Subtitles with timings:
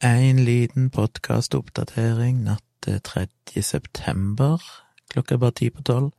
[0.00, 3.22] En liten podkastoppdatering natt til 3.
[3.64, 4.60] september,
[5.08, 6.10] klokka er bare ti på tolv.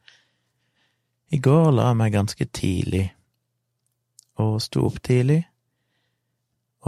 [1.30, 3.04] I går la jeg meg ganske tidlig,
[4.42, 5.44] og sto opp tidlig,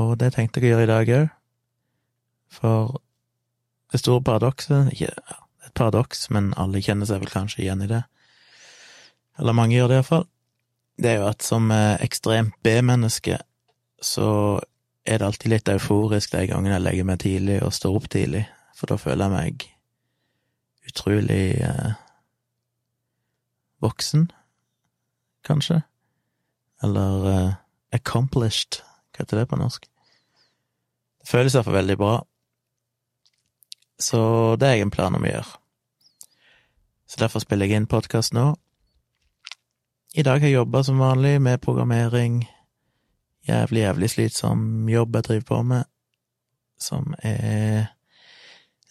[0.02, 1.30] og det tenkte jeg å gjøre i dag òg,
[2.57, 2.98] for
[3.94, 8.02] det store paradokset, ikke et paradoks, men alle kjenner seg vel kanskje igjen i det,
[9.38, 10.26] eller mange gjør det iallfall,
[10.98, 13.38] det er jo at som ekstremt B-menneske
[14.02, 14.58] så
[15.10, 18.43] er det alltid litt euforisk de gangene jeg legger meg tidlig og står opp tidlig,
[18.78, 19.64] for da føler jeg meg
[20.89, 21.96] utrolig eh,
[23.82, 24.28] voksen,
[25.48, 25.82] kanskje,
[26.86, 27.57] eller eh,
[27.98, 29.87] accomplished, hva heter det på norsk?
[31.20, 32.14] Det føles iallfall veldig bra,
[34.00, 34.22] så
[34.62, 35.58] det er jeg en plan om å gjøre.
[37.09, 38.52] Så derfor spiller jeg inn podkast nå.
[40.14, 42.44] I dag har jeg jobba som vanlig med programmering
[43.50, 45.88] jævlig, jævlig slitsom jobb jeg driver på med,
[46.80, 47.90] som er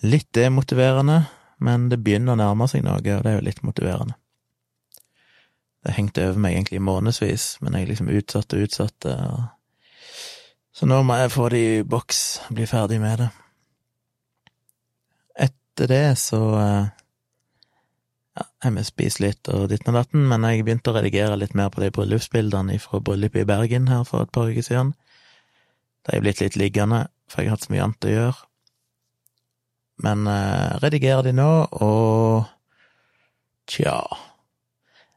[0.05, 1.23] litt demotiverende,
[1.65, 4.19] men det begynner å nærme seg noe, og det er jo litt motiverende.
[5.87, 9.47] Det hengte over meg egentlig i månedsvis, men jeg liksom utsatte og utsatte, og
[10.79, 12.23] så nå må jeg få det i boks,
[12.55, 13.29] bli ferdig med det.
[15.49, 16.91] Etter det så eh,
[18.65, 21.71] jeg må spise litt og ditten og datten, men jeg begynte å redigere litt mer
[21.75, 24.93] på de bryllupsbildene fra bryllupet i Bergen her for et par uker siden.
[26.07, 28.45] De er blitt litt liggende, for jeg har hatt så mye annet å gjøre.
[30.07, 31.51] Men eh, redigerer de nå,
[31.83, 32.47] og
[33.69, 33.99] tja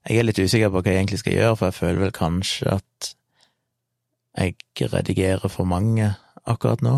[0.07, 2.77] Jeg er litt usikker på hva jeg egentlig skal gjøre, for jeg føler vel kanskje
[2.79, 3.11] at
[4.31, 6.13] jeg redigerer for mange
[6.49, 6.95] akkurat nå.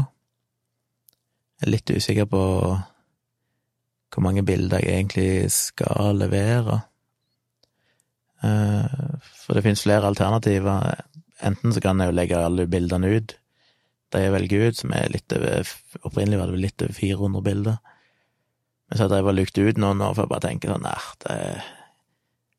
[1.59, 2.43] Jeg er litt usikker på
[4.13, 6.81] hvor mange bilder jeg egentlig skal levere.
[8.43, 11.03] Eh, for det finnes flere alternativer.
[11.43, 13.35] Enten så kan jeg jo legge alle bildene ut,
[14.13, 15.69] de jeg velger ut, som er litt over
[16.03, 17.77] Opprinnelig var det vel litt over 400 bilder.
[18.89, 21.63] Men så har jeg bare lukt ut noen nå, for jeg bare tenker sånn, nei,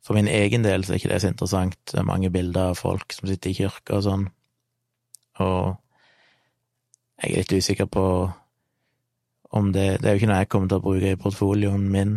[0.05, 1.79] For min egen del så er ikke det så interessant.
[1.93, 4.27] Det er mange bilder av folk som sitter i kirka og sånn,
[5.45, 5.77] og
[7.23, 8.05] jeg er litt usikker på
[9.55, 12.15] om det Det er jo ikke noe jeg kommer til å bruke i portfolioen min,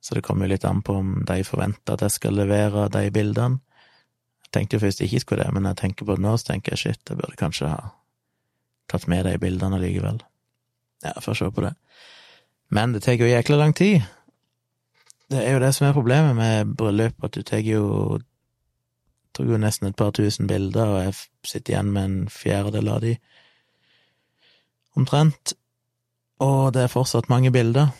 [0.00, 3.10] så det kommer jo litt an på om de forventer at jeg skal levere de
[3.12, 3.60] bildene.
[4.46, 6.52] Jeg tenkte jo først ikke skulle det, men når jeg tenker på det nå, så
[6.52, 7.92] tenker jeg shit, jeg burde kanskje ha
[8.90, 10.22] tatt med de bildene likevel.
[11.04, 11.74] Ja, får se på det.
[12.70, 14.00] Men det tar jo jækla lang tid.
[15.30, 18.18] Det er jo det som er problemet med bryllup, at du tar jo
[19.36, 21.14] tok jo nesten et par tusen bilder, og jeg
[21.46, 23.14] sitter igjen med en fjerdedel av de,
[24.98, 25.54] omtrent
[26.40, 27.92] og det er fortsatt mange bilder.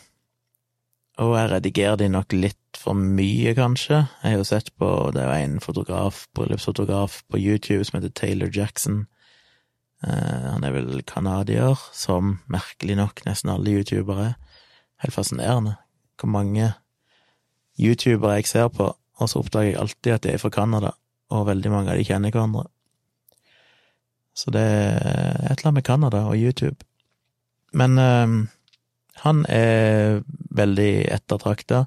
[1.21, 4.05] Og jeg redigerer de nok litt for mye, kanskje.
[4.23, 8.13] Jeg har jo sett på Det er jo en fotograf, bryllupsfotograf på YouTube som heter
[8.15, 9.05] Taylor Jackson.
[10.03, 14.35] Eh, han er vel canadier, som merkelig nok nesten alle youtubere er.
[15.03, 15.77] Helt fascinerende
[16.21, 16.73] hvor mange
[17.81, 20.91] youtubere jeg ser på, og så oppdager jeg alltid at de er fra Canada,
[21.33, 22.67] og veldig mange av de kjenner hverandre.
[24.37, 26.77] Så det er et eller annet med Canada og YouTube.
[27.77, 28.35] Men øh,
[29.21, 30.21] han er
[30.55, 31.85] veldig ettertrakta.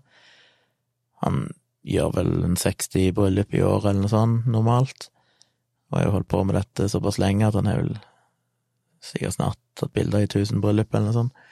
[1.24, 1.48] Han
[1.84, 5.08] gjør vel en 60 bryllup i året eller noe sånt, normalt.
[5.90, 7.96] Og har jo holdt på med dette såpass lenge at han har vel
[9.04, 11.46] sikkert snart tatt bilder i 1000 bryllup eller noe sånt.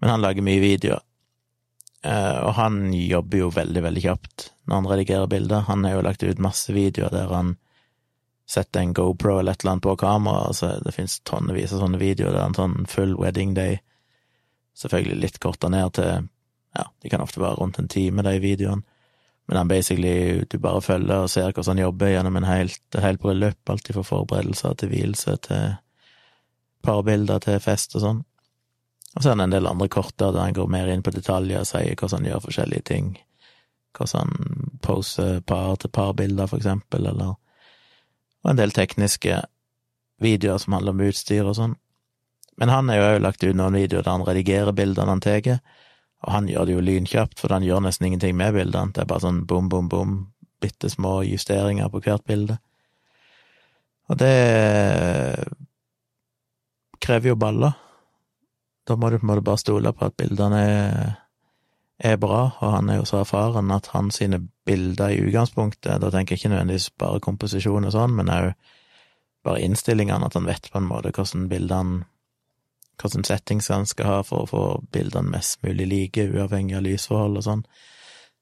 [0.00, 1.04] Men han lager mye videoer.
[2.00, 5.66] Uh, og han jobber jo veldig, veldig kjapt når han redigerer bilder.
[5.66, 7.58] Han har jo lagt ut masse videoer der han
[8.50, 12.00] sette en GoPro eller et eller annet på kamera, altså det finnes tonnevis av sånne
[12.00, 13.78] videoer Det er en sånn full wedding day,
[14.78, 16.30] selvfølgelig litt korta ned til,
[16.74, 18.82] ja, de kan ofte være rundt en time, de videoene,
[19.50, 23.02] men han basically, du bare følger og ser hvordan han jobber gjennom en helt, et
[23.02, 25.72] helt bryllup, alltid fra forberedelser til vielse til
[26.86, 28.20] parbilder til fest og sånn.
[29.16, 31.64] Og så er det en del andre korter der han går mer inn på detaljer
[31.64, 33.08] og sier hvordan han gjør forskjellige ting,
[33.98, 37.34] hvordan han poser par til parbilder, for eksempel, eller
[38.44, 39.42] og en del tekniske
[40.20, 41.76] videoer som handler om utstyr og sånn.
[42.60, 45.60] Men han har jo òg lagt ut noen videoer der han redigerer bildene han tar,
[46.20, 49.08] og han gjør det jo lynkjapt, for han gjør nesten ingenting med bildene, det er
[49.08, 50.18] bare sånn bom, bom, bom,
[50.60, 52.58] bitte små justeringer på hvert bilde.
[54.10, 54.34] Og det
[57.00, 57.72] krever jo baller.
[58.84, 61.12] Da må du på en måte bare stole på at bildene er
[62.00, 66.10] er bra, og han er jo så erfaren at han sine bilder i utgangspunktet, da
[66.10, 68.52] tenker jeg ikke nødvendigvis bare komposisjon og sånn, men òg
[69.44, 72.06] bare innstillingene, at han vet på en måte hvordan bildene
[73.00, 74.62] Hvordan settings han skal ha for å få
[74.92, 77.62] bildene mest mulig like, uavhengig av lysforhold og sånn,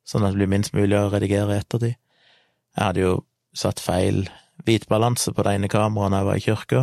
[0.02, 1.94] sånn at det blir minst mulig å redigere i ettertid.
[2.74, 3.12] Jeg hadde jo
[3.54, 4.24] satt feil
[4.66, 6.80] hvitbalanse på det ene kameraet da jeg var i kirka,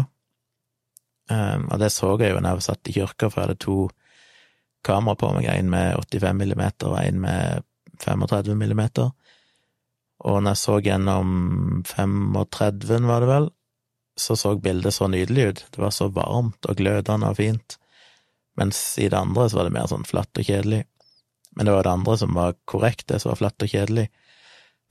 [1.32, 3.78] Um, og det så jeg jo når jeg satt i kirka, for jeg hadde to
[4.86, 7.66] kamera på meg, en med 85 millimeter og en med
[8.02, 9.12] 35 millimeter.
[10.26, 11.30] Og når jeg så gjennom
[11.86, 13.50] 35, var det vel,
[14.16, 15.64] så så bildet så nydelig ut.
[15.76, 17.78] Det var så varmt og glødende og fint.
[18.56, 20.86] Mens i det andre så var det mer sånn flatt og kjedelig.
[21.56, 24.08] Men det var det andre som var korrekt, det som var flatt og kjedelig.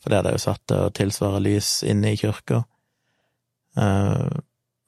[0.03, 2.63] For det hadde jeg jo satt til å tilsvare lys inne i kirka.
[3.75, 4.29] Uh,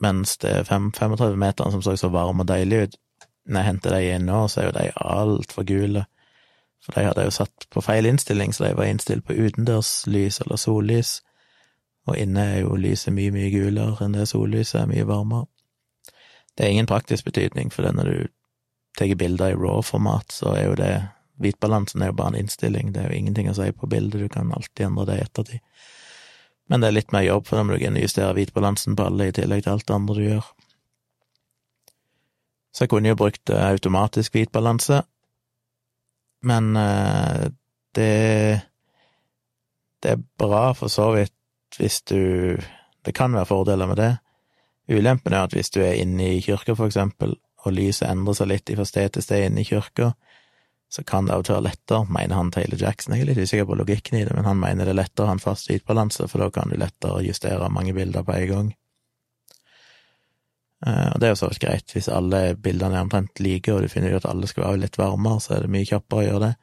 [0.05, 2.99] mens det 35-meteren som så så varm og deilig ut,
[3.47, 6.05] når jeg henter de inn nå, så er jo de altfor gule.
[6.83, 10.61] For de hadde jo satt på feil innstilling, så de var innstilt på utendørslys eller
[10.61, 11.21] sollys.
[12.07, 15.49] Og inne er jo lyset mye, mye gulere enn det sollyset er mye varmere.
[16.57, 18.29] Det er ingen praktisk betydning, for når du
[18.97, 20.95] tar bilder i raw-format, så er jo det
[21.37, 24.29] Hvitbalansen er jo bare en innstilling, det er jo ingenting å si på bildet, du
[24.33, 25.83] kan alltid endre det i ettertid.
[26.67, 29.35] Men det er litt mer jobb, for da må du justere hvitbalansen på alle, i
[29.37, 30.49] tillegg til alt det andre du gjør.
[32.77, 35.01] Så jeg kunne jo brukt eh, automatisk hvitbalanse,
[36.45, 37.47] men eh,
[37.97, 38.61] det
[40.03, 41.33] Det er bra for så vidt
[41.79, 42.57] hvis du
[43.05, 44.17] Det kan være fordeler med det.
[44.89, 48.49] Ulempen er at hvis du er inne i kirka, for eksempel, og lyset endrer seg
[48.49, 50.11] litt fra sted til sted inne i kirka,
[50.91, 53.15] så kan det av og til være lettere, mener han Taylor Jackson.
[53.15, 55.31] Jeg er litt usikker på logikken i det, men han mener det er lettere å
[55.31, 58.75] ha en fast hvitbalanse, for da kan du lettere justere mange bilder på en gang.
[60.87, 63.83] Eh, og det er jo så vidt greit, hvis alle bildene er omtrent like, og
[63.83, 66.27] du finner ut at alle skal være litt varmere, så er det mye kjappere å
[66.29, 66.55] gjøre det.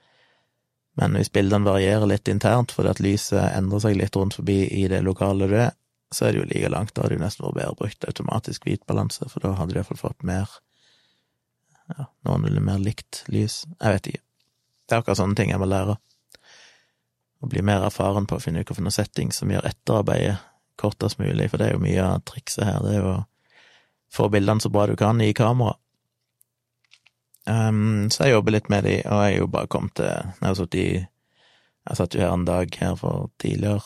[1.02, 4.86] Men hvis bildene varierer litt internt fordi at lyset endrer seg litt rundt forbi i
[4.92, 5.72] det lokale du er,
[6.14, 6.94] så er det jo like langt.
[6.94, 10.28] Da hadde det nesten vært bedre brukt automatisk hvitbalanse, for da hadde du iallfall fått
[10.28, 10.52] mer
[11.90, 13.64] ja, noenlunde mer likt lys.
[13.80, 14.24] Jeg vet ikke.
[14.84, 15.98] Det er akkurat sånne ting jeg må lære.
[17.44, 20.38] Å bli mer erfaren på å finne ut hvilken setting som gjør etterarbeidet
[20.80, 22.80] kortest mulig, for det er jo mye av trikset her.
[22.86, 23.16] Det er jo
[24.14, 25.76] få bildene så bra du kan i kamera.
[27.46, 30.46] Um, så jeg jobber litt med de, og jeg er jo bare kommet til Jeg
[30.46, 30.92] har sittet i
[31.84, 33.84] Jeg satt jo her en dag her for tidligere,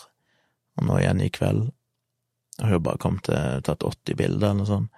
[0.78, 1.72] og nå igjen i kveld.
[2.60, 4.92] Jeg har jo bare kommet til tatt 80 bilder eller noe sånt.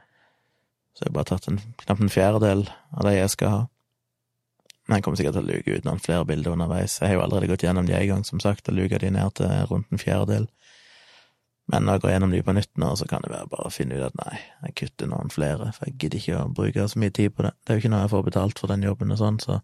[0.92, 3.62] Så jeg har bare tatt en, knapt en fjerdedel av de jeg skal ha.
[4.90, 6.98] Men jeg kommer sikkert til å luke ut noen flere bilder underveis.
[7.00, 9.36] Jeg har jo allerede gått gjennom de en gang, som sagt, og luka de ned
[9.38, 10.50] til rundt en fjerdedel.
[11.69, 13.74] Men når jeg går gjennom de på nytt nå, så kan det være bare å
[13.74, 17.01] finne ut at nei, jeg kutter noen flere, for jeg gidder ikke å bruke så
[17.01, 17.51] mye tid på det.
[17.62, 19.60] Det er jo ikke noe jeg får betalt for den jobben og sånn, så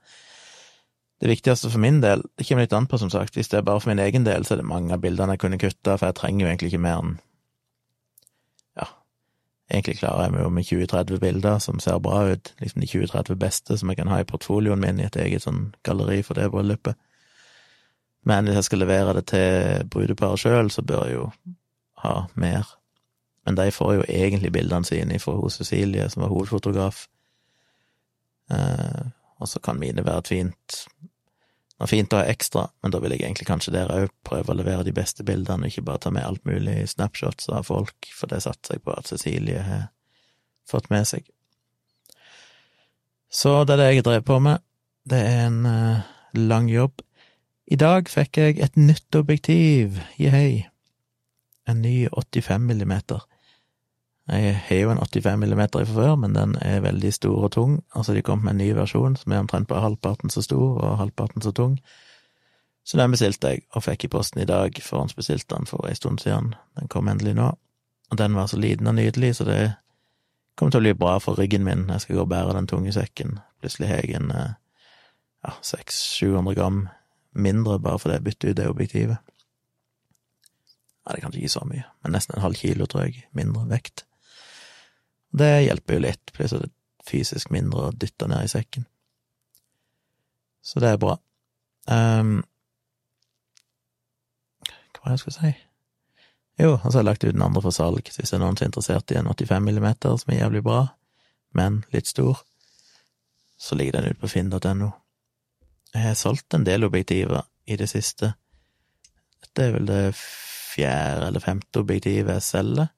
[1.24, 3.66] det viktigste for min del, det kommer litt an på, som sagt, hvis det er
[3.66, 6.12] bare for min egen del, så er det mange av bildene jeg kunne kutta, for
[6.12, 7.16] jeg trenger jo egentlig ikke mer enn
[8.76, 8.88] ja,
[9.72, 13.42] egentlig klarer jeg meg jo med 20-30 bilder som ser bra ut, liksom de 20-30
[13.42, 16.52] beste som jeg kan ha i portfolioen min i et eget sånn galleri for det
[16.54, 17.00] bryllupet.
[18.26, 21.30] Men hvis jeg skal levere det til brudeparet sjøl, så bør jeg jo
[22.06, 22.70] ha mer.
[23.46, 27.06] Men de får jo egentlig bildene sine fra hun Cecilie, som var hovedfotograf.
[28.52, 29.06] Eh,
[29.40, 30.80] og så kan mine være et fint
[31.76, 34.56] noe fint å ha ekstra, men da vil jeg egentlig kanskje der òg prøve å
[34.56, 38.32] levere de beste bildene, og ikke bare ta med alt mulig snapshots av folk, for
[38.32, 39.90] det satser jeg på at Cecilie har
[40.70, 41.28] fått med seg.
[43.28, 44.64] Så det er det jeg drev på med.
[45.04, 46.06] Det er en uh,
[46.40, 47.04] lang jobb.
[47.68, 50.64] I dag fikk jeg et nytt objektiv, jehei
[51.68, 53.26] en ny 85 millimeter.
[54.28, 57.84] Jeg har jo en 85 millimeter fra før, men den er veldig stor og tung.
[57.96, 60.98] Altså, de kom med en ny versjon som er omtrent bare halvparten så stor og
[60.98, 61.80] halvparten så tung.
[62.86, 66.20] Så den bestilte jeg, og fikk i posten i dag, forhåndsbestilte den for ei stund
[66.22, 66.54] siden.
[66.80, 67.52] Den kom endelig nå.
[68.12, 69.72] Og den var så liten og nydelig, så det
[70.56, 71.88] kommer til å bli bra for ryggen min.
[71.90, 73.40] Jeg skal gå og bære den tunge sekken.
[73.62, 74.54] Plutselig har jeg en eh,
[75.46, 76.88] ja, 600-700 gram
[77.34, 79.34] mindre bare fordi jeg bytter ut det objektivet.
[81.06, 84.06] Ja, det kanskje ikke så mye, men nesten en halv kilo, tror jeg, mindre vekt.
[85.36, 86.64] Det hjelper jo litt, blir så
[87.06, 88.88] fysisk mindre å dytte ned i sekken.
[90.66, 91.20] Så det er bra.
[91.86, 92.40] Um,
[94.66, 95.54] hva var det jeg skulle si?
[96.58, 98.58] Jo, og så har jeg lagt ut den andre for salg, hvis det er noen
[98.58, 100.80] som er interessert i en 85 millimeter, som er jævlig bra,
[101.56, 102.42] men litt stor,
[103.60, 104.90] så ligger den ute på finn.no.
[105.94, 108.34] Jeg har solgt en del objektiver i det siste.
[109.44, 110.02] Dette er vel det
[110.76, 112.92] fjerde eller femte objektivet jeg selger.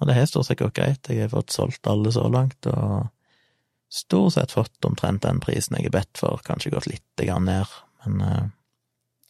[0.00, 3.06] Og det har stort sett gått greit, jeg har fått solgt alle så langt, og
[3.94, 7.74] stort sett fått omtrent den prisen jeg har bedt for, kanskje gått litt ned,
[8.04, 8.46] men uh,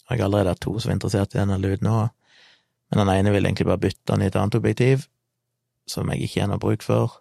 [0.08, 1.99] jeg har allerede hatt to som er interessert i denne luden nå,
[2.90, 5.06] men den ene vil egentlig bare bytte den i et annet objektiv,
[5.87, 7.20] som jeg ikke har noe bruk for,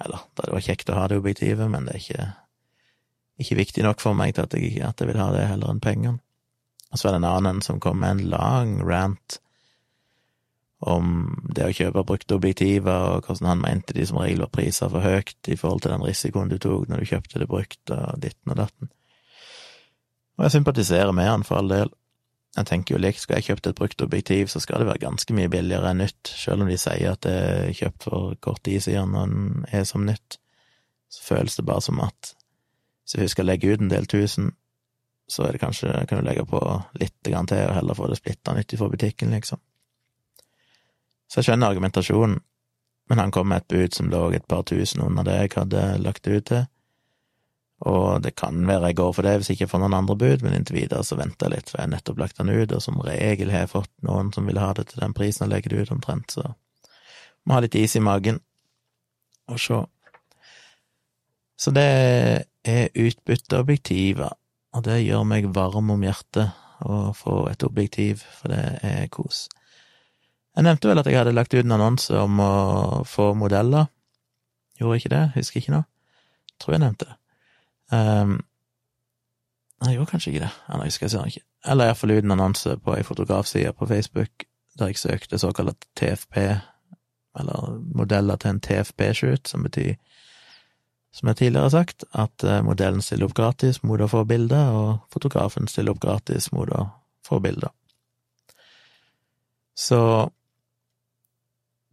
[0.00, 2.30] eller da det var kjekt å ha det objektivet, men det er ikke,
[3.44, 5.82] ikke viktig nok for meg til at jeg, at jeg vil ha det heller enn
[5.82, 6.22] pengene.
[6.90, 9.38] Og så er det en annen som kom med en lang rant
[10.80, 14.88] om det å kjøpe brukte objektiver, og hvordan han mente de som regel var priser
[14.88, 18.20] for høyt i forhold til den risikoen du tok når du kjøpte det brukt, og
[18.22, 18.92] ditten og datten.
[20.38, 21.92] Og jeg sympatiserer med han for all del.
[22.56, 25.34] Jeg tenker jo likt, skal jeg kjøpt et brukt objektiv, så skal det være ganske
[25.36, 28.80] mye billigere enn nytt, selv om de sier at det er kjøpt for kort tid
[28.88, 30.40] siden og er som nytt.
[31.12, 32.32] Så føles det bare som at
[33.04, 34.52] hvis jeg skal legge ut en del tusen,
[35.30, 36.58] så er det kanskje, kan du legge på
[36.98, 39.60] litt til og heller få det splitta nytt fra butikken, liksom.
[41.30, 42.40] Så jeg skjønner argumentasjonen,
[43.10, 45.84] men han kom med et bud som lå et par tusen under det jeg hadde
[46.02, 46.64] lagt ut til,
[47.80, 50.42] og det kan være jeg går for det hvis jeg ikke får noen andre bud,
[50.44, 52.82] men inntil videre så venter jeg litt, for jeg har nettopp lagt den ut, og
[52.84, 55.72] som regel har jeg fått noen som vil ha det til den prisen jeg legger
[55.72, 56.44] det ut omtrent, så
[57.46, 58.42] må ha litt is i magen
[59.50, 59.80] og se.
[61.60, 61.86] Så det
[62.68, 64.36] er utbytteobjektiver,
[64.76, 66.52] og det gjør meg varm om hjertet
[66.84, 69.46] å få et objektiv, for det er kos.
[70.56, 72.52] Jeg nevnte vel at jeg hadde lagt ut en annonse om å
[73.06, 73.88] få modeller.
[74.80, 75.24] Gjorde ikke det?
[75.36, 75.82] Husker ikke nå.
[76.60, 77.16] Tror jeg nevnte det.
[77.94, 78.38] Um,
[79.86, 80.52] jeg gjorde kanskje ikke det.
[80.68, 81.46] Eller husker jeg ikke.
[81.70, 84.46] Eller iallfall ut en annonse på ei fotografside på Facebook
[84.78, 86.36] der jeg søkte såkalt TFP,
[87.38, 89.94] eller modeller til en TFP-shoot, som betyr,
[91.12, 94.70] som jeg tidligere har sagt, at eh, modellen stiller opp gratis mot å få bilder,
[94.72, 96.86] og fotografen stiller opp gratis mot å
[97.26, 97.74] få bilder.
[99.76, 100.00] Så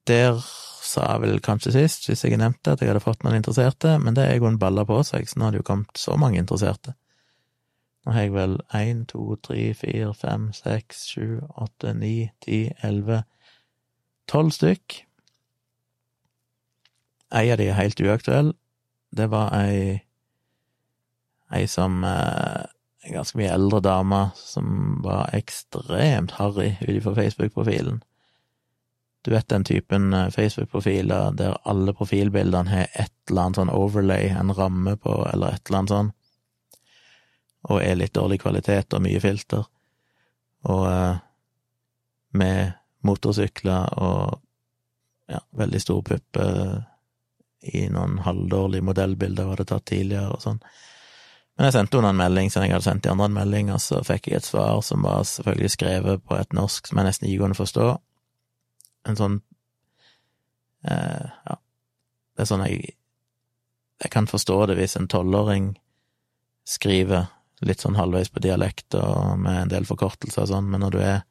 [0.07, 0.39] der
[0.87, 4.15] sa jeg vel kanskje sist, hvis jeg nevnte at jeg hadde fått noen interesserte, men
[4.15, 6.39] det er jo en balla på seg, så nå har det jo kommet så mange
[6.39, 6.95] interesserte.
[8.07, 13.25] Nå har jeg vel én, to, tre, fire, fem, seks, sju, åtte, ni, ti, elleve
[14.27, 14.97] Tolv stykk.
[17.39, 18.49] Ei av de er helt uaktuell.
[19.15, 20.01] Det var ei
[21.55, 22.65] ei som eh,
[23.07, 28.01] En ganske mye eldre dame som var ekstremt harry utenfor Facebook-profilen.
[29.27, 34.29] Du vet den typen eh, Facebook-profiler der alle profilbildene har et eller annet sånn overlay,
[34.31, 36.11] en ramme på, eller et eller annet sånn,
[37.67, 39.67] og er litt dårlig kvalitet og mye filter,
[40.71, 41.19] og eh,
[42.39, 42.71] med
[43.03, 44.39] motorsykler og
[45.27, 46.47] ja, veldig stor puppe
[47.67, 50.63] i noen halvdårlige modellbilder var det tatt tidligere og sånn.
[51.57, 53.83] Men jeg sendte henne en melding siden jeg hadde sendt de andre en melding, og
[53.83, 57.27] så fikk jeg et svar som var selvfølgelig skrevet på et norsk som jeg nesten
[57.27, 57.95] ikke kunne forstå,
[59.07, 59.39] en sånn
[60.87, 62.93] eh, Ja, det er sånn jeg
[64.03, 65.71] Jeg kan forstå det hvis en tolvåring
[66.67, 67.31] skriver
[67.65, 70.99] litt sånn halvveis på dialekt og med en del forkortelser og sånn, men når du
[71.01, 71.23] er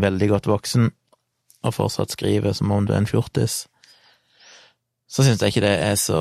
[0.00, 0.88] veldig godt voksen
[1.64, 3.64] og fortsatt skriver som om du er en fjortis,
[5.08, 6.20] så syns jeg ikke det er så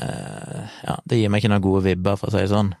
[0.00, 2.72] eh, Ja, det gir meg ikke noen gode vibber, for å si det sånn.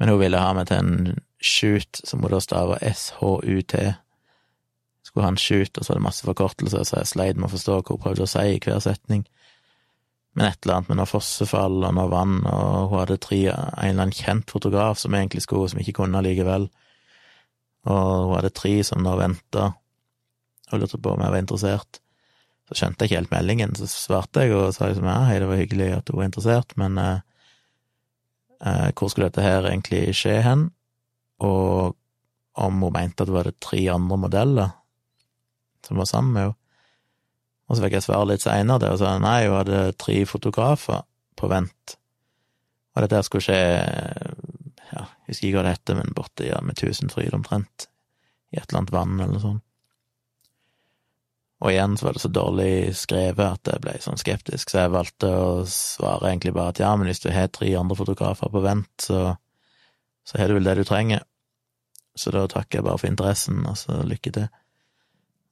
[0.00, 3.82] Men hun ville ha meg til en shoot, som hun da staver S-H-U-T.
[5.02, 7.78] Skulle han shoot, og så var det masse forkortelser, så jeg sleit med å forstå
[7.80, 9.24] hva hun prøvde å si i hver setning.
[10.32, 13.74] Men et eller annet med noe fossefall og noe vann, og hun hadde tre, en
[13.90, 16.70] eller annen kjent fotograf som egentlig skulle, som ikke kunne likevel.
[17.90, 19.72] Og hun hadde tre som nå venta,
[20.72, 22.00] og lurte på om jeg var interessert.
[22.70, 25.50] Så skjønte jeg ikke helt meldingen, så svarte jeg og sa liksom ja, hei, det
[25.50, 27.18] var hyggelig at hun var interessert, men eh,
[28.64, 30.70] eh, hvor skulle dette her egentlig skje hen?
[31.42, 31.98] Og
[32.62, 34.74] om hun mente at det var det tre andre modeller
[35.86, 36.58] som var sammen med henne.
[37.70, 41.06] Og så fikk jeg svare litt seinere og sa nei, hun hadde tre fotografer
[41.40, 41.94] på vent,
[42.92, 43.60] og dette skulle skje
[44.92, 47.86] ja, jeg husker ikke hva det heter, men borte ja, med Tusenfryd omtrent,
[48.52, 49.64] i et eller annet vann eller noe sånt.
[51.62, 54.94] Og igjen så var det så dårlig skrevet at jeg ble sånn skeptisk, så jeg
[54.96, 58.62] valgte å svare egentlig bare at ja, men hvis du har tre andre fotografer på
[58.64, 59.20] vent, så,
[60.26, 61.22] så har du vel det du trenger.
[62.18, 64.50] Så da takker jeg bare for interessen, og så lykke til.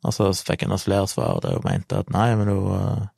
[0.04, 3.08] Og så fikk jeg noen flere svar der hun mente at nei, men hun uh,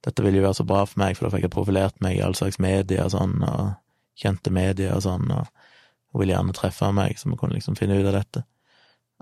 [0.00, 2.22] Dette ville jo være så bra for meg, for da fikk jeg profilert meg i
[2.24, 3.74] all slags medier og sånn, og
[4.16, 7.98] kjente medier og sånn, og hun ville gjerne treffe meg, så vi kunne liksom finne
[7.98, 8.42] ut av dette.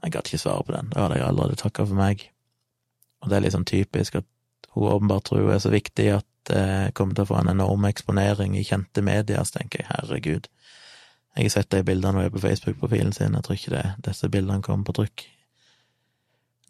[0.05, 2.23] Jeg gadd ikke svare på den, da hadde jeg allerede takka for meg.
[3.19, 4.29] Og det er liksom typisk at
[4.77, 7.85] hun åpenbart tror hun er så viktig at jeg kommer til å få en enorm
[7.91, 10.47] eksponering i kjente medier, så tenker jeg herregud.
[11.38, 14.28] Jeg har sett de bildene hun er på Facebook-profilen sin, jeg tror ikke det, disse
[14.28, 15.28] bildene kommer på trykk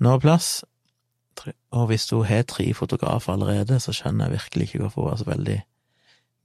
[0.05, 0.63] nå plass.
[1.75, 5.21] Og hvis hun har tre fotografer allerede, så skjønner jeg virkelig ikke hvorfor hun er
[5.21, 5.59] så veldig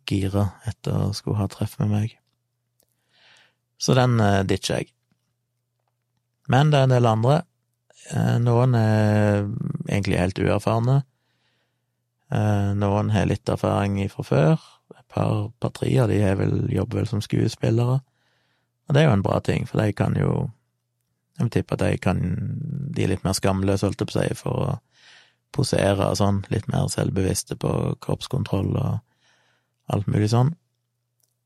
[0.10, 2.18] gira etter å skulle ha treff med meg.
[3.82, 4.94] Så den eh, ditcher jeg.
[6.52, 7.42] Men det er en del andre.
[8.12, 9.44] Eh, noen er
[9.88, 11.02] egentlig helt uerfarne.
[12.34, 14.66] Eh, noen har litt erfaring fra før.
[14.98, 18.02] Et par, par tre av de vel, jobber vel som skuespillere.
[18.88, 20.50] Og det er jo en bra ting, for de kan jo
[21.34, 22.20] Jeg vil tippe at de kan
[22.94, 24.74] De er litt mer skamløse, holdt jeg på å si, for å
[25.54, 27.72] posere og sånn, litt mer selvbevisste på
[28.02, 30.54] kroppskontroll og alt mulig sånn.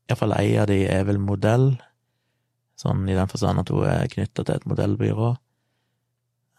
[0.08, 1.74] Iallfall ei av de er vel modell,
[2.80, 5.34] sånn i den forstand at hun er knytta til et modellbyrå.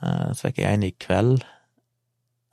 [0.03, 1.45] Eh, så fikk jeg en i kveld,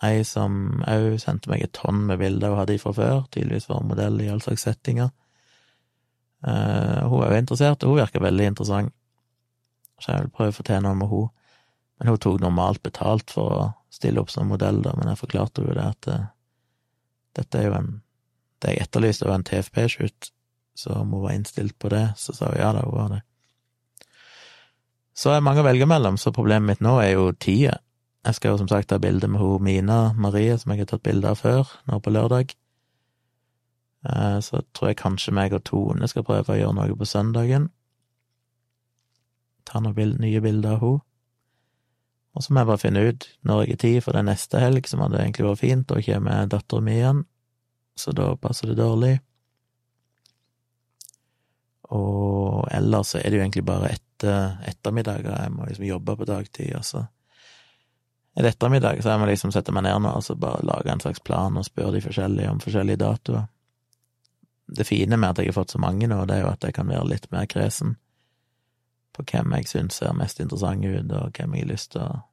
[0.04, 3.84] ei som òg sendte meg et tonn med bilder hun hadde fra før, tydeligvis var
[3.84, 5.12] modell i all slags settinger.
[6.44, 8.92] Uh, hun er jo interessert, og hun virker veldig interessant,
[10.02, 11.28] så jeg vil prøve å få til noe med hun.
[11.96, 13.62] Men hun tok normalt betalt for å
[13.92, 16.26] stille opp som modell, da, men jeg forklarte jo det at uh,
[17.38, 17.94] dette er jo en
[18.56, 20.30] Det jeg etterlyste, var en TFP-shoot,
[20.80, 23.18] så om hun var innstilt på det, så sa hun ja da, hun var det.
[25.12, 27.74] Så er mange å velge mellom, så problemet mitt nå er jo tida.
[28.24, 31.04] Jeg skal jo som sagt ha bilde med hun Mina Marie, som jeg har tatt
[31.04, 32.56] bilde av før, nå på lørdag.
[34.06, 37.70] Eh, så tror jeg kanskje meg og Tone skal prøve å gjøre noe på søndagen.
[39.66, 41.02] Ta noen bild, nye bilder av henne.
[42.36, 44.84] Og så må jeg bare finne ut når jeg har tid for den neste helg,
[44.84, 47.22] som hadde egentlig vært fint, og kommer dattera mi igjen,
[47.96, 49.14] så da passer det dårlig.
[51.96, 56.28] Og ellers så er det jo egentlig bare etter ettermiddager, jeg må liksom jobbe på
[56.28, 57.06] dagtid, altså.
[58.36, 61.00] Et ettermiddag så jeg må liksom sette meg ned nå og så bare lage en
[61.00, 63.46] slags plan og spørre de forskjellige om forskjellige datoer
[64.66, 66.74] det fine med at jeg har fått så mange nå, det er jo at jeg
[66.76, 67.96] kan være litt mer kresen
[69.16, 72.24] på hvem jeg syns ser mest interessant ut, og hvem jeg har lyst til å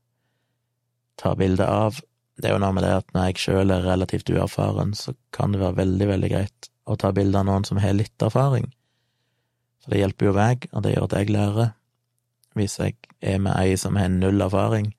[1.21, 2.01] ta bilde av.
[2.35, 5.53] Det er jo noe med det at når jeg sjøl er relativt uerfaren, så kan
[5.53, 8.67] det være veldig, veldig greit å ta bilde av noen som har litt erfaring.
[9.83, 11.71] For det hjelper jo meg, og det gjør at jeg lærer.
[12.57, 14.91] Hvis jeg er med ei som har null erfaring,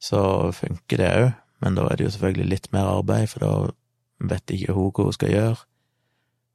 [0.00, 1.28] så funker det òg,
[1.60, 5.10] men da er det jo selvfølgelig litt mer arbeid, for da vet ikke hun hva
[5.10, 5.60] hun skal gjøre.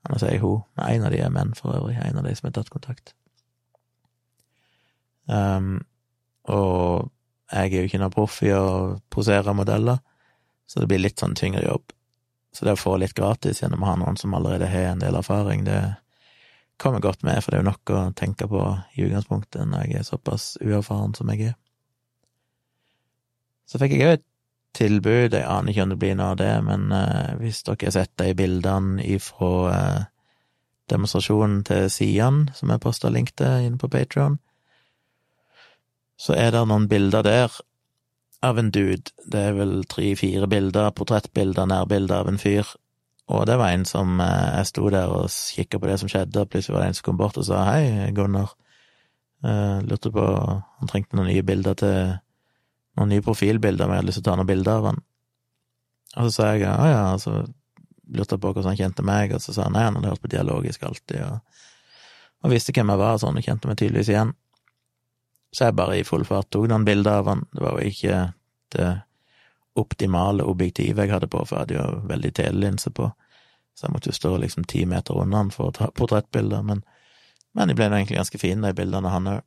[0.10, 2.56] Nå sier hun, en av de er menn for øvrig, en av de som har
[2.58, 3.16] tatt kontakt.
[5.26, 5.80] Um,
[6.46, 7.10] og
[7.50, 10.02] jeg er jo ikke noe proff i å posere modeller,
[10.70, 11.94] så det blir litt sånn tyngre jobb.
[12.56, 15.18] Så det å få litt gratis gjennom å ha noen som allerede har en del
[15.18, 15.82] erfaring, det
[16.82, 18.62] kommer godt med, for det er jo nok å tenke på
[18.96, 21.58] i utgangspunktet når jeg er såpass uerfaren som jeg er.
[23.66, 24.26] Så fikk jeg òg et
[24.76, 25.34] tilbud.
[25.34, 28.14] Jeg aner ikke om det blir noe av det, men uh, hvis dere har sett
[28.22, 30.02] de bildene ifra uh,
[30.92, 34.40] demonstrasjonen til Sian, som jeg posta link til inne på Patron,
[36.20, 37.56] så er det noen bilder der
[38.46, 39.12] av en dude.
[39.26, 42.70] Det er vel tre-fire bilder, portrettbilder, nærbilder av en fyr.
[43.26, 46.44] Og det var en som uh, Jeg sto der og kikka på det som skjedde,
[46.44, 48.54] og plutselig var det en som kom bort og sa hei, Gunnar.
[49.86, 50.22] lurte på
[50.80, 51.98] Han trengte noen nye bilder til
[52.96, 55.04] noen nye profilbilder, men jeg hadde lyst til å ta noen bilder av han.
[56.16, 57.36] Og så sa jeg ja, ja, og så
[58.16, 60.24] lurte jeg på hvordan han kjente meg, og så sa han nei, han hadde hørt
[60.24, 61.64] på Dialogisk alltid, og,
[62.46, 64.34] og visste hvem jeg var, sånn, og kjente meg tydeligvis igjen.
[65.56, 67.46] Så jeg bare i full fart tok noen bilder av han.
[67.56, 68.22] Det var jo ikke
[68.76, 68.90] det
[69.80, 73.10] optimale objektivet jeg hadde på, for jeg hadde jo veldig telelinse på,
[73.76, 76.86] så jeg måtte jo stå liksom ti meter unna han for å ta portrettbilder, men,
[77.56, 79.44] men de ble nå egentlig ganske fine, de bildene, han òg.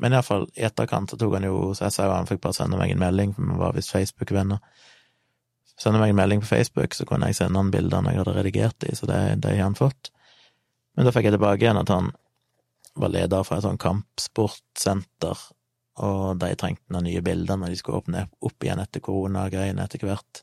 [0.00, 2.56] Men iallfall, i etterkant så tok han jo Så jeg sa jo han fikk bare
[2.56, 4.62] sende meg en melding, for vi var visst Facebook-venner.
[5.80, 8.88] Sende meg en melding på Facebook, så kunne jeg sende han bildene jeg hadde redigert
[8.88, 10.10] i, så det, det har han fått.
[10.96, 12.10] Men da fikk jeg tilbake igjen at han
[13.00, 15.46] var leder for et sånt kampsportsenter,
[16.00, 20.04] og de trengte noen nye bilder når de skulle åpne opp igjen etter koronagreiene etter
[20.08, 20.42] hvert,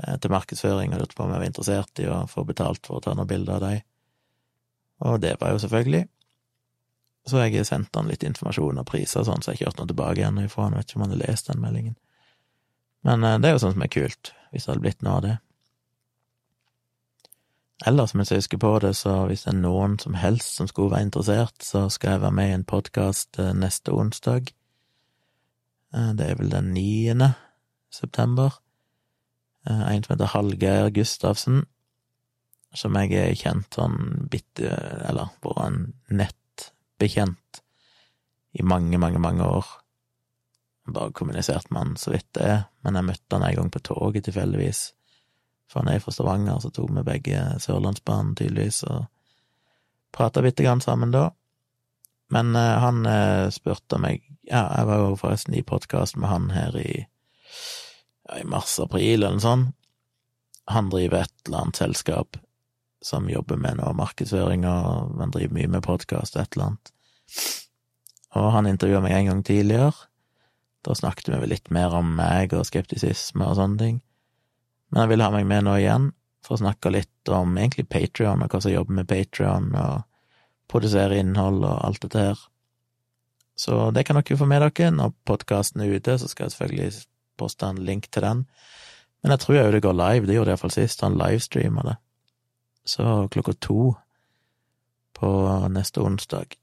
[0.00, 3.00] eh, til markedsføring, og lurte på om jeg var interessert i å få betalt for
[3.00, 3.84] å ta noen bilder av dem.
[5.04, 6.06] Og det var jo selvfølgelig.
[7.24, 9.80] Så jeg har sendt han litt informasjon og priser og sånn, så jeg har ikke
[9.80, 10.76] noe tilbake igjen ifra han.
[10.76, 11.96] Vet ikke om han har lest den meldingen.
[13.08, 15.24] Men eh, det er jo sånt som er kult, hvis det hadde blitt noe av
[15.24, 15.34] det.
[17.88, 20.92] Ellers, mens jeg husker på det, så hvis det er noen som helst som skulle
[20.92, 24.52] være interessert, så skal jeg være med i en podkast eh, neste onsdag.
[25.96, 27.32] Eh, det er vel den niende
[27.92, 28.60] september.
[29.64, 31.62] En som heter Hallgeir Gustavsen,
[32.76, 34.74] som jeg er kjent sånn bitte,
[35.08, 36.36] eller på en nett
[37.04, 37.62] bekjent
[38.54, 39.68] i mange, mange, mange år.
[40.88, 42.52] Bare kommuniserte med han så vidt det
[42.84, 44.82] men jeg møtte han en gang på toget tilfeldigvis.
[45.72, 49.06] For han er fra Stavanger, så tok vi begge Sørlandsbanen, tydeligvis, og
[50.14, 51.30] prata bitte grann sammen da.
[52.34, 56.50] Men uh, han uh, spurte meg Ja, jeg var jo forresten i podkast med han
[56.52, 57.06] her i,
[58.28, 59.70] ja, i mars-april, eller noe sånt.
[60.68, 62.36] Han driver et eller annet selskap
[63.04, 66.92] som jobber med noe markedsføring, og han driver mye med podkast og et eller annet.
[68.34, 69.92] Og han intervjua meg en gang tidligere.
[70.84, 74.00] Da snakket vi vel litt mer om meg og skeptisisme og sånne ting.
[74.90, 76.10] Men han ville ha meg med nå igjen,
[76.44, 80.04] for å snakke litt om egentlig Patrion, og hva som jobber med Patrion, og
[80.70, 82.42] produsere innhold og alt dette her.
[83.56, 84.90] Så det kan dere få med dere.
[84.92, 87.04] Når podkasten er ute, så skal jeg selvfølgelig
[87.40, 88.44] poste en link til den.
[89.22, 91.96] Men jeg tror jo det går live, det gjorde det iallfall sist, han livestreama det.
[92.84, 93.94] Så klokka to
[95.16, 95.30] på
[95.72, 96.58] neste onsdag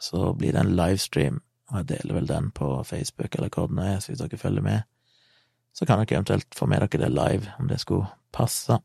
[0.00, 3.86] så blir det en livestream, og jeg deler vel den på Facebook eller hvor det
[3.86, 4.86] er, så hvis dere følger med,
[5.76, 8.80] så kan dere eventuelt få med dere det live, om det skulle passe.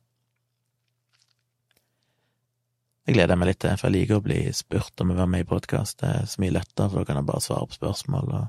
[3.05, 5.31] Det gleder jeg meg litt til, for jeg liker å bli spurt om å være
[5.31, 5.99] med i podkast.
[6.01, 8.47] Det er så mye lettere, for da kan jeg bare svare på spørsmål og,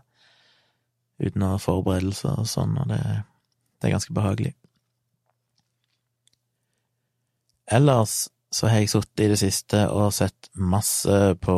[1.20, 3.00] uten å ha forberedelser og sånn, og det,
[3.81, 4.55] det er ganske behagelig.
[7.72, 11.57] Ellers så har jeg sittet i det siste og sett masse på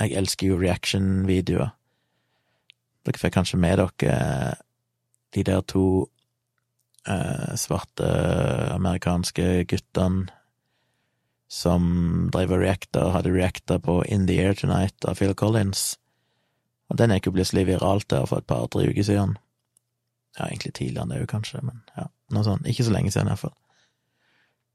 [0.00, 1.72] Jeg elsker jo reaction-videoer.
[3.02, 4.54] Dere fikk kanskje med dere
[5.32, 5.84] de der to
[7.08, 8.08] eh, svarte
[8.74, 10.28] amerikanske guttene
[11.52, 11.84] som
[12.32, 15.98] drev og reacta hadde reacta på In the Air Tonight av Phil Collins.
[16.88, 19.34] Og den gikk jo plutselig viralt der for et par-tre uker siden.
[20.38, 22.64] Ja, egentlig tidligere enn det òg, kanskje, men ja, noe sånt.
[22.68, 23.52] Ikke så lenge siden, iallfall.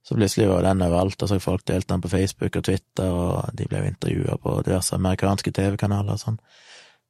[0.08, 3.50] Så plutselig var den overalt, og så folk delte den på Facebook og Twitter, og
[3.60, 6.38] de ble intervjua på diverse amerikanske TV-kanaler og sånn.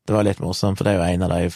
[0.08, 1.52] Det var litt morsomt, for det er jo en av de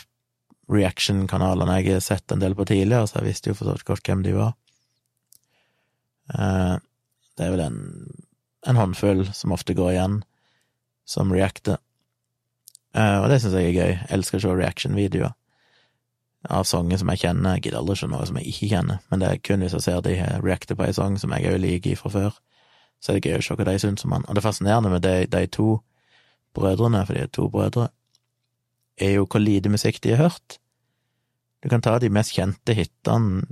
[0.71, 3.87] reaction-kanalene jeg har sett en del på tidligere, så jeg visste jo for så vidt
[3.89, 4.53] godt hvem de var.
[6.35, 6.75] Eh,
[7.37, 7.81] det er vel en,
[8.69, 10.21] en håndfull som ofte går igjen,
[11.09, 11.81] som reacter.
[12.93, 13.93] Eh, og det syns jeg er gøy.
[13.95, 15.33] Jeg elsker å se reaction-videoer
[16.49, 17.57] av sanger som jeg kjenner.
[17.57, 19.85] Jeg gidder aldri ikke noe som jeg ikke kjenner, men det er kun hvis jeg
[19.85, 22.39] ser de reacter på ei sang som jeg òg liker fra før,
[23.01, 24.25] så er det gøy å se hva de syns om han.
[24.29, 25.69] Og det fascinerende med de, de to
[26.57, 27.87] brødrene, for de er to brødre,
[29.01, 30.57] er jo hvor lite musikk de har hørt.
[31.63, 33.45] Du kan ta de mest kjente hitene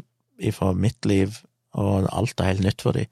[0.54, 1.42] fra mitt liv,
[1.78, 3.06] og alt er helt nytt for de.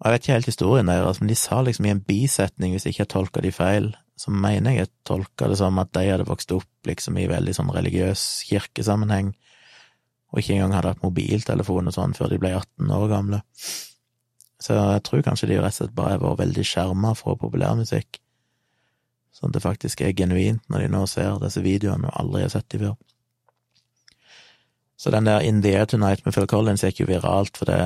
[0.00, 2.84] Og jeg vet ikke helt historien deres, men de sa liksom i en bisetning, hvis
[2.84, 6.06] jeg ikke har tolka de feil, så mener jeg jeg tolka det som at de
[6.08, 9.34] hadde vokst opp liksom i veldig sånn religiøs kirkesammenheng,
[10.32, 13.42] og ikke engang hadde hatt mobiltelefon og sånn før de ble 18 år gamle.
[14.60, 18.20] Så jeg tror kanskje de rett og slett bare har vært veldig skjerma fra populærmusikk,
[19.36, 22.54] sånn at det faktisk er genuint når de nå ser disse videoene og aldri har
[22.56, 22.96] sett de før.
[24.96, 27.76] Så den der In the Air Tonight med Phil Collins gikk jo viralt, for det,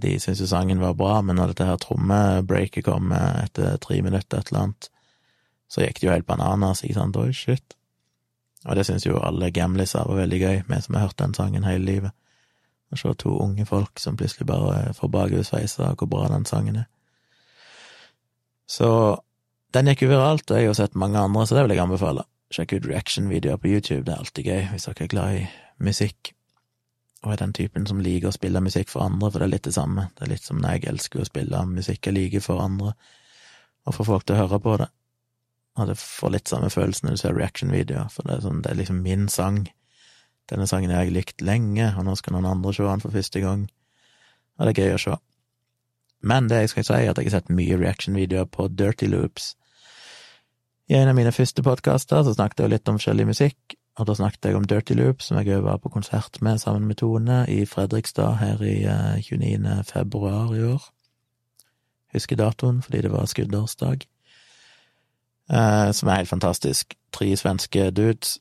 [0.00, 4.38] de syntes jo sangen var bra, men når dette her trommebreaket kom etter tre minutter,
[4.38, 4.90] et eller annet,
[5.70, 7.76] så gikk det jo helt bananas, ikke sant, oi, shit.
[8.66, 11.64] Og det syns jo alle gamliser var veldig gøy, vi som har hørt den sangen
[11.64, 12.16] hele livet.
[12.90, 16.82] Å se to unge folk som plutselig bare får bakoversveiser og hvor bra den sangen
[16.82, 16.88] er.
[18.70, 18.90] Så
[19.74, 22.26] den gikk jo viralt, og jeg har sett mange andre, så det vil jeg anbefale.
[22.50, 25.44] Sjekk ut reaction-videoer på YouTube, det er alltid gøy hvis dere er glad i
[25.86, 26.32] musikk.
[27.22, 29.68] Og er den typen som liker å spille musikk for andre, for det er litt
[29.68, 30.08] det samme.
[30.16, 32.94] Det er litt som når jeg elsker å spille musikk jeg liker for andre,
[33.86, 34.90] og få folk til å høre på det.
[35.80, 38.72] Og det får litt samme følelse når du ser reaction-videoer, for det er, sånn, det
[38.72, 39.62] er liksom min sang.
[40.50, 43.42] Denne sangen har jeg likt lenge, og nå skal noen andre se den for første
[43.42, 43.64] gang.
[44.58, 45.16] Og det er gøy å se.
[46.20, 49.54] Men det jeg skal si, er at jeg har sett mye reaction-videoer på Dirty Loops.
[50.90, 54.16] I en av mine første podkaster så snakket jeg litt om forskjellig musikk, og da
[54.18, 57.44] snakket jeg om Dirty Loops, som jeg òg var på konsert med sammen med Tone
[57.48, 58.76] i Fredrikstad her i
[59.22, 59.64] 29.
[59.70, 60.88] Eh, februar i år.
[62.14, 64.08] Husker datoen fordi det var skuddårsdag
[65.50, 66.94] eh, som er helt fantastisk.
[67.14, 68.38] Tre svenske dudes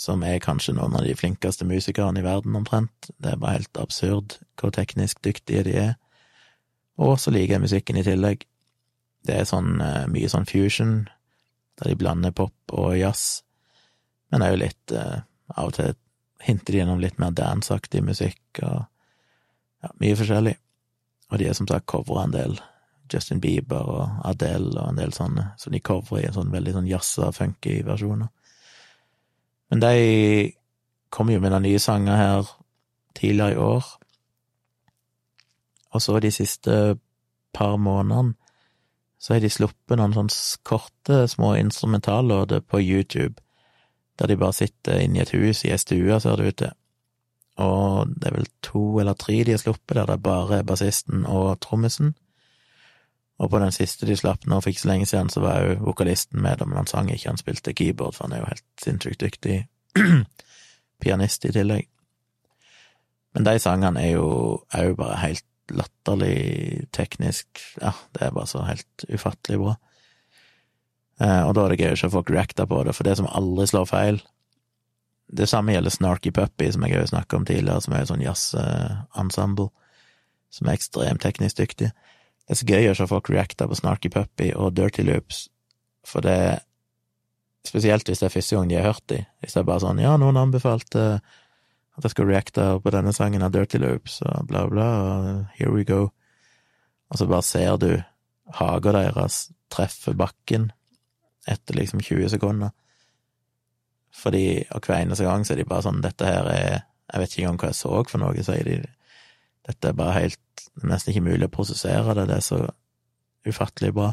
[0.00, 3.10] som er kanskje noen av de flinkeste musikerne i verden, omtrent.
[3.22, 5.92] Det er bare helt absurd hvor teknisk dyktige de er.
[6.98, 8.46] Og så liker jeg musikken i tillegg.
[9.26, 11.04] Det er sånn eh, mye sånn fusion,
[11.78, 13.42] der de blander pop og jazz,
[14.32, 15.20] men jo litt eh,
[15.52, 15.90] Av og til
[16.40, 18.86] hinter de gjennom litt mer danceaktig musikk og
[19.84, 20.54] ja, mye forskjellig.
[21.28, 22.56] Og de er som sagt covra en del
[23.12, 26.76] Justin Bieber og Adele og en del sånne, som de coverer i en sånn veldig
[26.78, 28.30] sånn jazza, funky versjoner.
[29.72, 29.96] Men de
[31.12, 32.52] kom jo med noen nye sanger her
[33.16, 33.88] tidligere i år,
[35.92, 36.76] og så de siste
[37.52, 38.34] par månedene
[39.22, 43.36] så har de sluppet noen sånne korte, små instrumentallåter på YouTube,
[44.18, 46.72] der de bare sitter inne i et hus i ei stue, ser det ut til.
[47.62, 51.22] Og det er vel to eller tre de har sluppet, der det bare er bassisten
[51.28, 52.16] og trommisen.
[53.40, 55.78] Og på den siste de slapp nå for ikke så lenge siden, så var jo
[55.86, 59.22] vokalisten med, men han sang ikke, han spilte keyboard, for han er jo helt sinnssykt
[59.24, 59.56] dyktig
[61.02, 61.88] pianist i tillegg.
[63.32, 64.26] Men de sangene er jo
[64.76, 69.76] òg bare helt latterlig teknisk, ja, det er bare så helt ufattelig bra.
[71.22, 73.28] Eh, og da er det gøy å se folk reacta på det, for det som
[73.30, 74.22] aldri slår feil
[75.32, 78.24] Det samme gjelder Snarky Puppy, som jeg har snakka om tidligere, som er et sånn
[78.24, 79.70] jazzensemble,
[80.52, 81.88] som er ekstremt teknisk dyktig.
[82.42, 85.46] Det er så gøy å se folk reacte på Snarky Puppy og Dirty Loops,
[86.06, 86.60] for det
[87.62, 89.20] Spesielt hvis det er første gang de har hørt de.
[89.38, 91.04] Hvis det er bare sånn ja, noen anbefalte
[91.92, 95.70] at jeg skulle reacte på denne sangen av Dirty Loops, og bla, bla, og here
[95.70, 96.08] we go.
[97.12, 97.90] Og så bare ser du
[98.58, 100.70] haga deres treffe bakken
[101.48, 102.72] etter liksom 20 sekunder.
[104.12, 106.66] Fordi, og hver eneste gang så er de bare sånn Dette her er
[107.12, 108.76] Jeg vet ikke engang hva jeg så for noe, sier de.
[109.68, 110.38] Dette er bare helt
[110.88, 112.22] Nesten ikke mulig å prosessere det.
[112.30, 112.58] Det er så
[113.44, 114.12] ufattelig bra.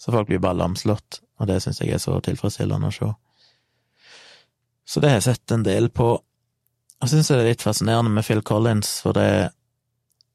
[0.00, 3.10] Så folk blir bare lamslått, og det syns jeg er så tilfredsstillende å se.
[4.84, 6.08] Så det har jeg sett en del på.
[7.04, 9.52] Så syns det er litt fascinerende med Phil Collins, for det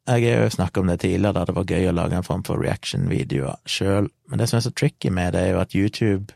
[0.09, 2.41] Jeg har jo snakka om det tidligere, da det var gøy å lage en form
[2.41, 6.33] for reaction-videoer sjøl, men det som er så tricky med det, er jo at YouTube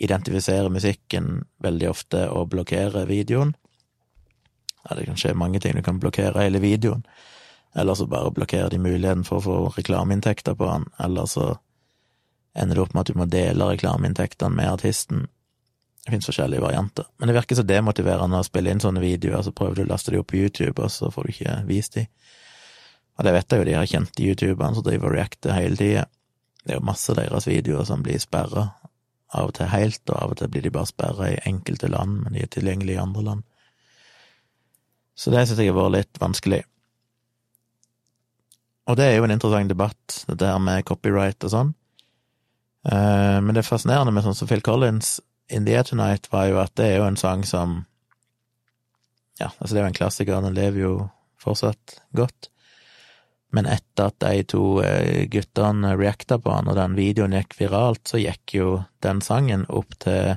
[0.00, 3.52] identifiserer musikken veldig ofte og blokkerer videoen.
[4.88, 7.02] Ja, det kan skje mange ting, du kan blokkere hele videoen,
[7.76, 10.88] eller så bare blokkerer de muligheten for å få reklameinntekter på han.
[10.98, 11.58] eller så
[12.54, 15.28] ender det opp med at du må dele reklameinntektene med artisten.
[16.04, 19.52] Det finnes forskjellige varianter, men det virker så demotiverende å spille inn sånne videoer, så
[19.52, 22.06] prøver du å laste de opp på YouTube, og så får du ikke vist de.
[23.18, 26.06] Og det vet jeg jo, de her kjente youtuberne som driver og reacter hele tida.
[26.64, 28.70] Det er jo masse deres videoer som blir sperra,
[29.30, 32.24] av og til helt, og av og til blir de bare sperra i enkelte land,
[32.24, 33.44] men de er tilgjengelige i andre land.
[35.20, 36.62] Så det syns jeg har vært litt vanskelig.
[38.88, 41.74] Og det er jo en interessant debatt, dette her med copyright og sånn.
[42.88, 45.18] Eh, men det fascinerende med sånn som Phil Collins,
[45.52, 47.84] In the Air Tonight, var jo at det er jo en sang som
[49.40, 50.94] Ja, altså det er jo en klassiker, den lever jo
[51.40, 52.50] fortsatt godt.
[53.56, 58.02] Men etter at de to eh, guttene reacta på han, og den videoen gikk viralt,
[58.08, 58.68] så gikk jo
[59.04, 60.36] den sangen opp til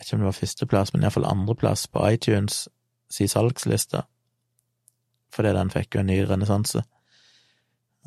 [0.00, 2.64] vet ikke om det var førsteplass, men iallfall andreplass på iTunes
[3.10, 4.04] si salgsliste.
[5.34, 6.82] Fordi den fikk jo en ny renessanse.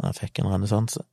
[0.01, 1.03] Den fikk en renessanse.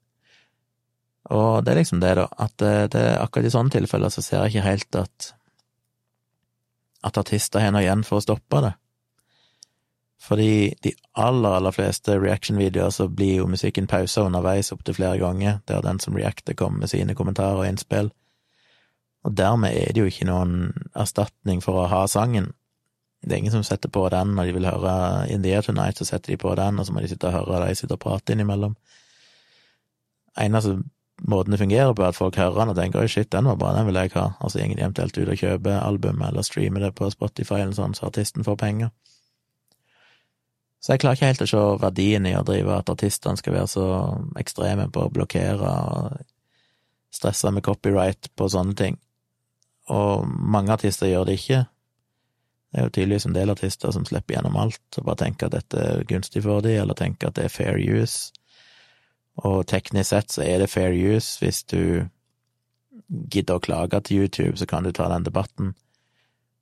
[1.31, 4.40] Og det er liksom det, da, at det, det, akkurat i sånne tilfeller så ser
[4.40, 5.35] jeg ikke helt at
[7.07, 8.74] at artister har noe igjen for å stoppe det.
[10.20, 15.62] Fordi de aller, aller fleste reaction-videoer så blir jo musikken pausa underveis opptil flere ganger,
[15.68, 18.11] der den som reacter kommer med sine kommentarer og innspill.
[19.24, 22.53] Og dermed er det jo ikke noen erstatning for å ha sangen.
[23.20, 24.94] Det er ingen som setter på den når de vil høre
[25.28, 27.76] India Tonight, så setter de på den, og så må de sitte og høre de
[27.76, 28.76] sitter og prater innimellom.
[30.40, 30.78] Eneste
[31.28, 33.56] måten det fungerer på, er at folk hører den og tenker 'oi, shit, den var
[33.61, 36.42] bra, den vil jeg ha', og så går de eventuelt ut og kjøper albumet eller
[36.42, 38.90] streamer det på Spotify eller sånn, så artisten får penger.
[40.80, 43.68] Så jeg klarer ikke helt å se verdien i å drive at artistene skal være
[43.68, 43.87] så
[44.40, 46.22] ekstreme på å blokkere og
[47.12, 48.96] stresse med copyright på sånne ting.
[49.92, 51.66] Og mange artister gjør det ikke.
[52.70, 55.56] Det er jo tydeligvis en del artister som slipper gjennom alt og bare tenker at
[55.56, 58.30] dette er gunstig for dem, eller tenker at det er fair use.
[59.42, 61.38] Og teknisk sett så er det fair use.
[61.42, 62.06] Hvis du
[63.09, 65.74] gidder å klage til YouTube, så kan du ta den debatten.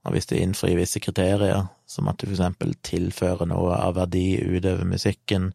[0.06, 4.38] Og hvis du innfrir visse kriterier, som at du for eksempel tilfører noe av verdi
[4.40, 5.50] utover musikken,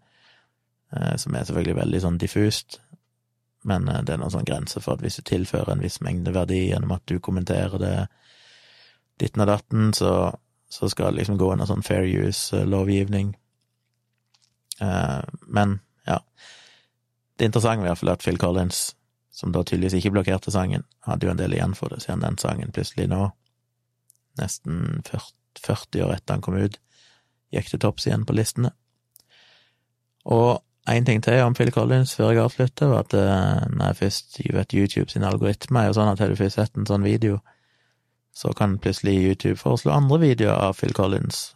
[0.94, 2.80] eh, som er selvfølgelig veldig sånn diffust,
[3.64, 6.36] men eh, det er noen sånn grense for at hvis du tilfører en viss mengde
[6.36, 7.96] verdi gjennom at du kommenterer det
[9.22, 10.14] ditten og datten, så,
[10.74, 13.36] så skal det liksom gå under sånn fair use-lovgivning.
[14.82, 16.18] Eh, men, ja.
[17.38, 18.80] Det interessante var i hvert fall at Phil Collins,
[19.34, 22.40] som da tydeligvis ikke blokkerte sangen, hadde jo en del igjen for det, siden den
[22.42, 23.28] sangen plutselig nå,
[24.42, 26.80] nesten 40 år etter han kom ut,
[27.54, 28.74] gikk til topps igjen på listene.
[30.26, 34.02] Og én ting til om Phil Collins før jeg avslutter, var at eh, når jeg
[34.02, 37.06] først vet YouTube sin algoritme er jo sånn at har du først sett en sånn
[37.06, 37.44] video,
[38.34, 41.52] så kan plutselig YouTube foreslå andre videoer av Phil Collins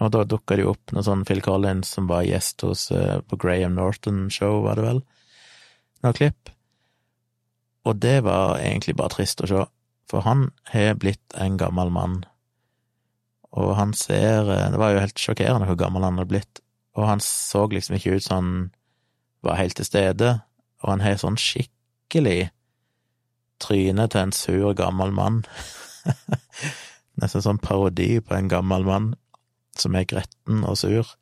[0.00, 3.20] og da dukka det jo opp noe sånn Phil Collins som var gjest hos uh,
[3.20, 5.02] på Graham Norton-show, var det vel,
[6.04, 6.52] noe klipp.
[7.88, 9.66] Og det var egentlig bare trist å se,
[10.10, 12.20] for han har blitt en gammel mann.
[13.56, 16.60] Og han ser eh, Det var jo helt sjokkerende hvor gammel han hadde blitt.
[16.94, 18.52] Og han så liksom ikke ut som han
[19.46, 20.32] var helt til stede,
[20.84, 22.50] og han har sånn skikkelig
[23.62, 25.42] tryne til en sur, gammel mann.
[27.20, 29.10] Nesten sånn parodi på en gammel mann
[29.78, 31.14] som er gretten og sur.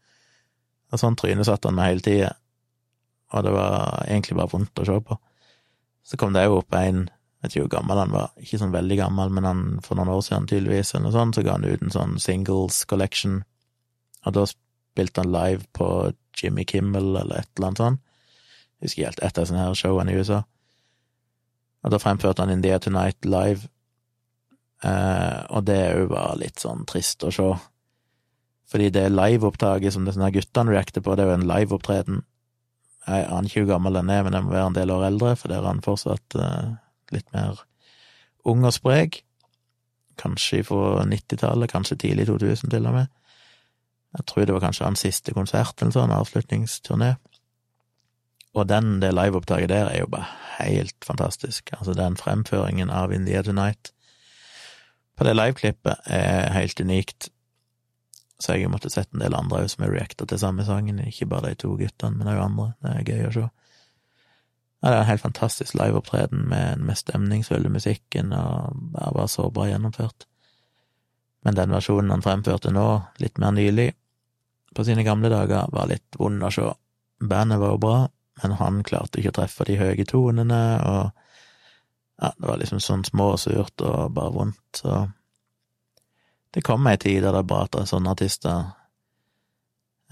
[0.89, 2.33] Og sånn tryne satt han med hele tida,
[3.35, 5.19] og det var egentlig bare vondt å se på.
[6.09, 7.05] Så kom det jo opp en,
[7.43, 10.23] vet ikke hvor gammel han var, ikke sånn veldig gammel, men han for noen år
[10.25, 13.43] siden tydeligvis, eller noe sånt, så ga han ut en sånn singles collection,
[14.25, 15.89] og da spilte han live på
[16.41, 18.05] Jimmy Kimmel eller et eller annet sånt.
[18.79, 20.41] Jeg husker helt, et av sånne her showene i USA.
[21.85, 23.69] Og da fremførte han India Tonight live,
[24.85, 27.53] eh, og det er jo bare litt sånn trist å se.
[28.69, 32.25] Fordi det liveopptaket som disse guttene reacter på, det er jo en liveopptreden.
[33.09, 35.37] Jeg aner ikke hvor gammel den er, men den må være en del år eldre,
[35.41, 36.75] for der er han fortsatt eh,
[37.15, 37.63] litt mer
[38.49, 39.23] ung og sprek.
[40.21, 43.15] Kanskje fra 90-tallet, kanskje tidlig 2000 til og med.
[44.19, 47.15] Jeg tror det var kanskje hans siste konsert, eller sånn, avslutningsturné.
[48.59, 51.71] Og den, det liveopptaket der er jo bare helt fantastisk.
[51.79, 53.93] Altså, den fremføringen av India Tonight
[55.19, 57.29] på det liveklippet er helt unikt.
[58.39, 61.27] Så jeg måtte sett en del andre òg som har reacta til samme sangen, ikke
[61.27, 62.67] bare de to guttene, men òg andre.
[62.85, 63.47] Det er gøy å se.
[64.79, 69.49] Ja, det er en helt fantastisk liveopptreden med mest stemningsfulle musikken, og det var så
[69.51, 70.29] bra gjennomført.
[71.43, 72.87] Men den versjonen han fremførte nå,
[73.19, 73.91] litt mer nylig,
[74.77, 76.69] på sine gamle dager, var litt vond å se.
[77.19, 77.99] Bandet var jo bra,
[78.43, 81.11] men han klarte ikke å treffe de høye tonene, og
[82.19, 85.05] ja, det var liksom sånn småsurt og bare vondt, så
[86.55, 88.71] det kommer ei tid der det er bra at sånne artister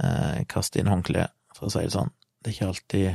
[0.03, 2.12] eh, kaster inn håndkleet, for å si det sånn.
[2.39, 3.09] Det er ikke alltid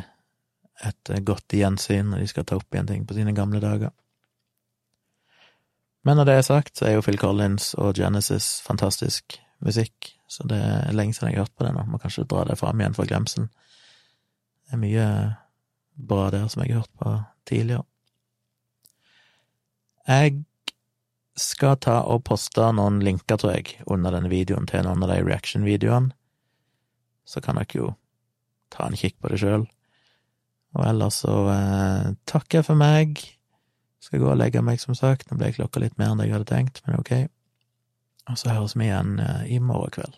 [0.82, 3.93] et godt gjensyn når de skal ta opp igjen ting på sine gamle dager.
[6.02, 10.47] Men når det er sagt, så er jo Phil Collins og Genesis fantastisk musikk, så
[10.50, 11.84] det er lenge siden jeg har hørt på det nå.
[11.86, 13.52] Må kanskje dra det fram igjen for glemselen.
[14.71, 15.05] Det er mye
[16.07, 17.15] bra der som jeg har hørt på
[17.49, 17.84] tidligere.
[20.07, 20.45] Jeg
[21.36, 25.19] skal ta og poste noen linker, tror jeg, under denne videoen til noen av de
[25.27, 26.15] reaction-videoene.
[27.27, 27.91] Så kan dere jo
[28.71, 29.67] ta en kikk på det sjøl.
[30.79, 33.19] Og ellers så eh, takker jeg for meg.
[33.99, 35.27] Skal gå og legge meg, som sagt.
[35.27, 37.13] Nå ble klokka litt mer enn jeg hadde tenkt, men ok.
[38.31, 40.15] Og så høres vi igjen eh, i morgen kveld.